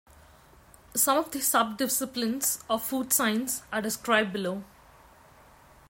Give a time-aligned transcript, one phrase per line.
[0.95, 4.63] Some of the subdisciplines of food science are described below.